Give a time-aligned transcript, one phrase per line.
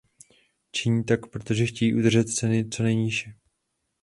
[0.71, 3.33] Činí tak, protože chtějí udržet ceny co nejníže.